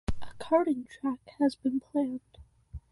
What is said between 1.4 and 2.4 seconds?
been planned.